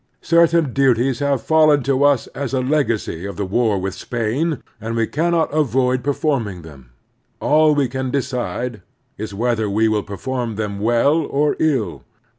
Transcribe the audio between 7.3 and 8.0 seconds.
All we